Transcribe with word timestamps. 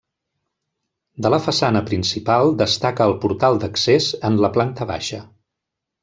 De 1.25 1.31
la 1.33 1.39
façana 1.47 1.81
principal 1.91 2.49
destaca 2.61 3.07
el 3.09 3.13
portal 3.25 3.59
d'accés 3.65 4.07
en 4.31 4.39
la 4.47 4.51
planta 4.57 4.89
baixa. 4.93 5.21